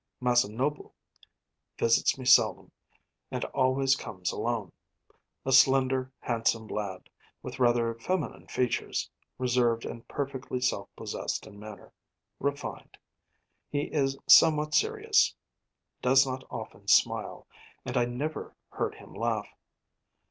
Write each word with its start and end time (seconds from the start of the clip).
Masanobu 0.19 0.89
visits 1.77 2.17
me 2.17 2.25
seldom 2.25 2.71
and 3.29 3.45
always 3.45 3.95
comes 3.95 4.31
alone. 4.31 4.71
A 5.45 5.51
slender, 5.51 6.11
handsome 6.21 6.65
lad, 6.65 7.07
with 7.43 7.59
rather 7.59 7.93
feminine 7.93 8.47
features, 8.47 9.07
reserved 9.37 9.85
and 9.85 10.07
perfectly 10.07 10.59
self 10.59 10.89
possessed 10.95 11.45
in 11.45 11.59
manner, 11.59 11.93
refined. 12.39 12.97
He 13.69 13.93
is 13.93 14.17
somewhat 14.27 14.73
serious, 14.73 15.35
does 16.01 16.25
not 16.25 16.45
often 16.49 16.87
smile; 16.87 17.45
and 17.85 17.95
I 17.95 18.05
never 18.05 18.55
heard 18.69 18.95
him 18.95 19.13
laugh. 19.13 19.49